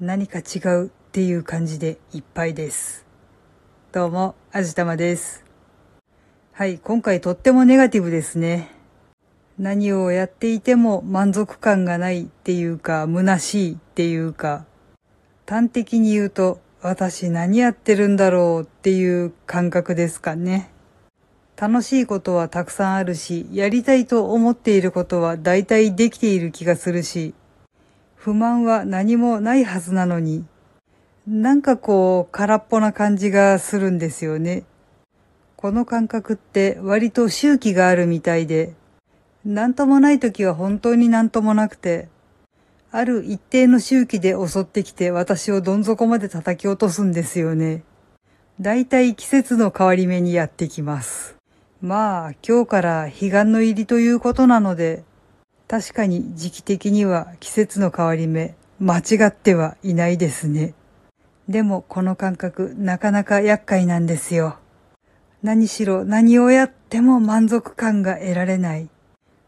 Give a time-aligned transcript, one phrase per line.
[0.00, 3.04] 何か違うっていう感じでいっぱいです。
[3.92, 5.44] どうも、あじたまです。
[6.52, 8.70] はい、今回とってもネガティブですね。
[9.58, 14.64] 何をやっていても満足感がないっていうか、虚しいっていうか、
[15.46, 20.70] 端的に言うと、私何やってるんだろうっていう感覚ですかね。
[21.58, 27.34] 楽しいことはたくさんあるし、やりたいと思っていることは大体できている気がするし、
[28.22, 30.44] 不満は何もないはずなのに、
[31.26, 34.64] なんかこう空っぽな感じがするんですよね。
[35.56, 38.74] この感覚って割と周期があるみたいで、
[39.42, 42.08] なんともない時は本当になんともなくて、
[42.92, 47.84] ある一定の周期で襲ってきて私をどん底まで叩き落とすんですよね。
[48.60, 51.36] だいたい季節の変わり目にやってきます。
[51.80, 55.04] まあ今日から彼岸の入りということなので、
[55.70, 60.74] 確かに時期的には季節の変わり目、間違ってはいないですね。
[61.48, 64.56] でもこの感覚なかなか厄介なんですよ。
[65.44, 68.88] 何しろ何をやっても満足感が得られない。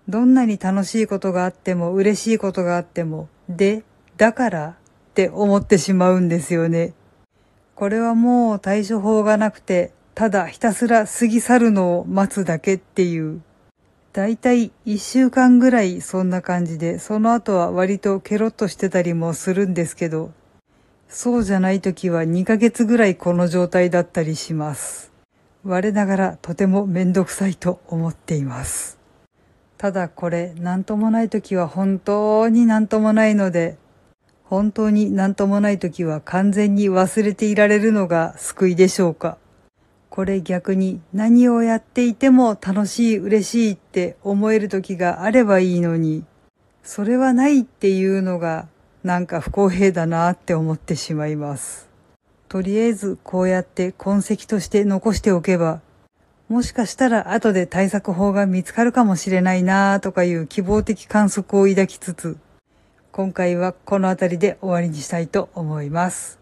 [0.09, 3.83] どんなに楽しいことがあっても嬉しいことがあっても、で、
[4.17, 4.75] だからっ
[5.15, 6.93] て思ってしまうんですよね。
[7.75, 13.43] これはもう対処法がなくて、ただひたすら過ぎ去るのを待つだけっていう。
[14.13, 20.33] だいたい一週間ぐらいそんな感じで、その後は割とケロッとしてたりもするんですけど、
[21.09, 25.13] そうじゃない時は2ヶ月ぐらいこの状態だったりします。
[25.65, 28.99] 我ながらとてもめんどくさいと思っています。
[29.79, 33.79] ただこれ、なんともない時は本当になんともないので、
[34.45, 39.39] 本当になんともない時は完全に忘れていられるのが救いでしょうか。
[40.15, 46.23] これ逆に何をやっていても楽しい嬉しいって思える時があればいいのに、
[46.83, 48.69] それはないっていうのが
[49.03, 51.89] なんか不公平だなって思ってしまいます。
[52.51, 55.81] とりあえずこうやって痕跡として残しておけば、
[56.51, 62.37] もしかしたら後で対策法が見つかるかもしれないなとかいう希望的観測を抱きつつ、
[63.13, 66.42] 今回はこの辺りで終わりにしたいと思います。